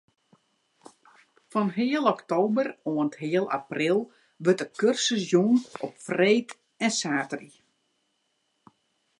[1.55, 3.99] Fan heal oktober oant heal april
[4.43, 6.49] wurdt de kursus jûn op freed
[6.85, 7.51] en saterdei.